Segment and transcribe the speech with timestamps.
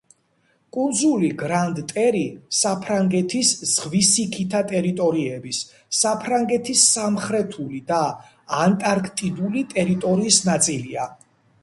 [0.75, 2.21] კუნძული გრანდ-ტერი
[2.59, 5.61] საფრანგეთის ზღვისიქითა ტერიტორიების,
[6.01, 8.03] საფრანგეთის სამხრეთული და
[8.63, 11.07] ანტარქტიდული ტერიტორიის ნაწილია.